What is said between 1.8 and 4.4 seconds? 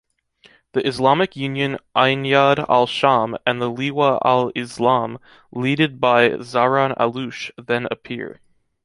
Ajnad al-Sham and the Liwa